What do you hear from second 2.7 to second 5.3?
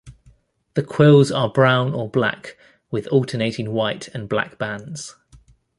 with alternating white and black bands.